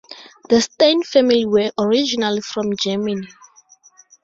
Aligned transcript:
The 0.49 0.59
Stein 0.61 1.03
family 1.03 1.45
were 1.45 1.69
originally 1.77 2.41
from 2.41 2.75
Germany. 2.75 3.27